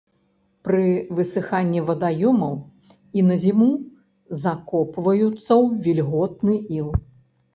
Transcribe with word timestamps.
Пры 0.67 0.85
высыханні 1.17 1.81
вадаёмаў 1.89 2.55
і 3.21 3.27
на 3.27 3.35
зіму 3.43 3.69
закопваюцца 4.45 5.27
ў 5.27 5.65
вільготны 5.85 6.55
іл. 6.79 6.89